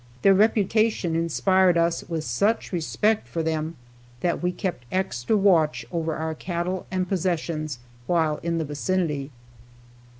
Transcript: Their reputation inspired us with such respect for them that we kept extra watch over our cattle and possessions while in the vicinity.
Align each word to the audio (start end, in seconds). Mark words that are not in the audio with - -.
Their 0.23 0.33
reputation 0.33 1.15
inspired 1.15 1.77
us 1.77 2.03
with 2.09 2.23
such 2.23 2.71
respect 2.71 3.27
for 3.27 3.43
them 3.43 3.75
that 4.21 4.41
we 4.41 4.51
kept 4.51 4.85
extra 4.91 5.37
watch 5.37 5.85
over 5.91 6.15
our 6.15 6.33
cattle 6.33 6.87
and 6.89 7.07
possessions 7.07 7.77
while 8.07 8.37
in 8.41 8.57
the 8.57 8.65
vicinity. 8.65 9.29